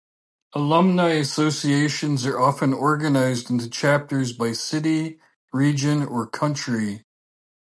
[0.53, 5.19] Alumni associations are often organized into chapters by city,
[5.53, 7.05] region, or country.